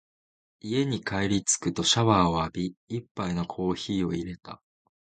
[0.61, 4.59] 家に帰りつくとシャワーを浴び、一杯のコーヒーを淹れた。